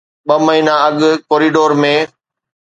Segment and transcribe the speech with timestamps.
[0.27, 0.99] ٻه مهينا اڳ
[1.29, 1.95] ڪوريڊور ۾